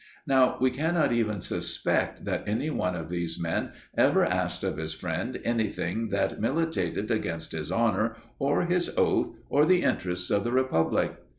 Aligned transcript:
Now, 0.25 0.57
we 0.59 0.71
cannot 0.71 1.11
even 1.11 1.41
suspect 1.41 2.25
that 2.25 2.45
any 2.47 2.71
one 2.71 2.95
of 2.95 3.07
these 3.09 3.39
men 3.39 3.73
ever 3.95 4.25
asked 4.25 4.63
of 4.63 4.77
his 4.77 4.95
friend 4.95 5.39
anything 5.45 6.09
that 6.09 6.41
militated 6.41 7.11
against 7.11 7.51
his 7.51 7.71
honour 7.71 8.15
or 8.39 8.63
his 8.65 8.89
oath 8.97 9.35
or 9.47 9.63
the 9.63 9.83
interests 9.83 10.31
of 10.31 10.43
the 10.43 10.51
republic. 10.51 11.13